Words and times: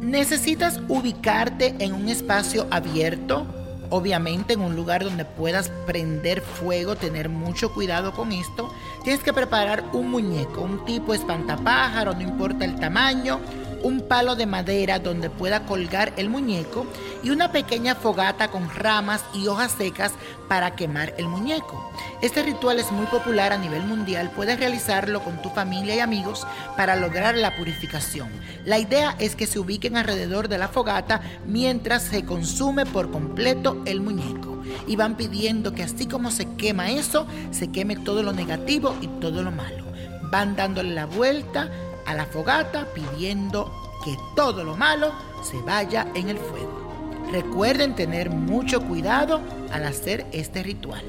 Necesitas 0.00 0.80
ubicarte 0.88 1.74
en 1.80 1.94
un 1.94 2.08
espacio 2.08 2.68
abierto, 2.70 3.46
obviamente 3.92 4.54
en 4.54 4.62
un 4.62 4.74
lugar 4.74 5.04
donde 5.04 5.26
puedas 5.26 5.68
prender 5.86 6.40
fuego, 6.40 6.96
tener 6.96 7.28
mucho 7.28 7.74
cuidado 7.74 8.12
con 8.12 8.32
esto. 8.32 8.72
Tienes 9.04 9.22
que 9.22 9.34
preparar 9.34 9.84
un 9.92 10.10
muñeco, 10.10 10.62
un 10.62 10.82
tipo 10.86 11.12
espantapájaro, 11.12 12.14
no 12.14 12.22
importa 12.22 12.64
el 12.64 12.80
tamaño, 12.80 13.38
un 13.82 14.00
palo 14.00 14.36
de 14.36 14.46
madera 14.46 14.98
donde 14.98 15.30
pueda 15.30 15.66
colgar 15.66 16.12
el 16.16 16.28
muñeco 16.28 16.86
y 17.22 17.30
una 17.30 17.52
pequeña 17.52 17.94
fogata 17.94 18.50
con 18.50 18.68
ramas 18.70 19.24
y 19.34 19.46
hojas 19.46 19.72
secas 19.72 20.12
para 20.48 20.74
quemar 20.74 21.14
el 21.18 21.28
muñeco. 21.28 21.90
Este 22.20 22.42
ritual 22.42 22.78
es 22.78 22.90
muy 22.92 23.06
popular 23.06 23.52
a 23.52 23.58
nivel 23.58 23.82
mundial, 23.84 24.30
puedes 24.34 24.58
realizarlo 24.58 25.22
con 25.22 25.40
tu 25.40 25.50
familia 25.50 25.94
y 25.94 26.00
amigos 26.00 26.46
para 26.76 26.96
lograr 26.96 27.36
la 27.36 27.56
purificación. 27.56 28.28
La 28.64 28.78
idea 28.78 29.16
es 29.18 29.36
que 29.36 29.46
se 29.46 29.58
ubiquen 29.58 29.96
alrededor 29.96 30.48
de 30.48 30.58
la 30.58 30.68
fogata 30.68 31.20
mientras 31.46 32.02
se 32.02 32.24
consume 32.24 32.86
por 32.86 33.10
completo 33.10 33.82
el 33.86 34.00
muñeco 34.00 34.62
y 34.86 34.96
van 34.96 35.16
pidiendo 35.16 35.74
que 35.74 35.82
así 35.82 36.06
como 36.06 36.30
se 36.30 36.54
quema 36.56 36.90
eso, 36.90 37.26
se 37.50 37.70
queme 37.70 37.96
todo 37.96 38.22
lo 38.22 38.32
negativo 38.32 38.94
y 39.00 39.06
todo 39.06 39.42
lo 39.42 39.50
malo. 39.50 39.84
Van 40.30 40.56
dándole 40.56 40.94
la 40.94 41.06
vuelta 41.06 41.70
a 42.06 42.14
la 42.14 42.26
fogata 42.26 42.86
pidiendo 42.94 43.70
que 44.04 44.16
todo 44.34 44.64
lo 44.64 44.76
malo 44.76 45.12
se 45.42 45.60
vaya 45.62 46.08
en 46.14 46.28
el 46.28 46.38
fuego. 46.38 46.82
Recuerden 47.30 47.94
tener 47.94 48.30
mucho 48.30 48.82
cuidado 48.82 49.40
al 49.72 49.86
hacer 49.86 50.26
este 50.32 50.62
ritual. 50.62 51.02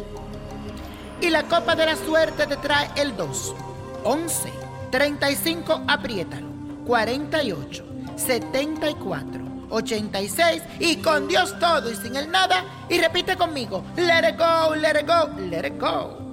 Y 1.22 1.30
la 1.30 1.44
copa 1.44 1.76
de 1.76 1.86
la 1.86 1.96
suerte 1.96 2.48
te 2.48 2.58
trae 2.58 2.90
el 2.96 3.16
2, 3.16 3.56
11, 4.04 4.50
35, 4.92 5.84
apriétalo, 5.88 6.48
48, 6.86 7.86
74, 8.16 9.42
86 9.70 10.62
y 10.80 10.98
con 10.98 11.28
Dios 11.28 11.58
todo 11.60 11.92
y 11.92 11.96
sin 11.96 12.16
el 12.16 12.30
nada. 12.30 12.64
Y 12.90 13.00
repite 13.00 13.36
conmigo, 13.36 13.84
let 13.96 14.30
it 14.30 14.38
go, 14.38 14.75
let 14.75 15.00
it 15.00 15.08
go, 15.08 15.30
let 15.50 15.68
it 15.68 15.80
go. 15.80 16.33